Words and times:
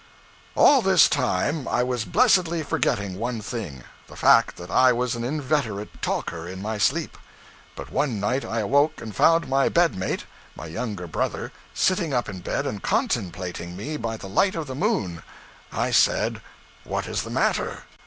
All 0.55 0.81
this 0.81 1.07
time 1.07 1.67
I 1.67 1.83
was 1.83 2.05
blessedly 2.05 2.63
forgetting 2.63 3.19
one 3.19 3.39
thing 3.39 3.83
the 4.07 4.15
fact 4.15 4.55
that 4.55 4.71
I 4.71 4.91
was 4.91 5.13
an 5.15 5.23
inveterate 5.23 6.01
talker 6.01 6.47
in 6.47 6.59
my 6.59 6.79
sleep. 6.79 7.15
But 7.75 7.91
one 7.91 8.19
night 8.19 8.43
I 8.43 8.61
awoke 8.61 8.99
and 8.99 9.15
found 9.15 9.47
my 9.47 9.69
bed 9.69 9.95
mate 9.95 10.25
my 10.55 10.65
younger 10.65 11.05
brother 11.05 11.51
sitting 11.75 12.15
up 12.15 12.27
in 12.27 12.39
bed 12.39 12.65
and 12.65 12.81
contemplating 12.81 13.77
me 13.77 13.95
by 13.95 14.17
the 14.17 14.27
light 14.27 14.55
of 14.55 14.65
the 14.65 14.73
moon. 14.73 15.21
I 15.71 15.91
said 15.91 16.41
'What 16.83 17.05
is 17.05 17.21
the 17.21 17.29
matter?' 17.29 17.83